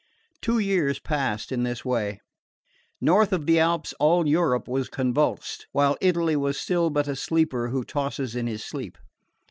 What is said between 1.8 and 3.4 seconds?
way. North